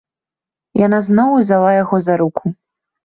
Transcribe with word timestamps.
Яна 0.85 0.99
зноў 1.09 1.29
узяла 1.41 1.69
яго 1.83 1.95
за 2.07 2.17
руку. 2.23 2.45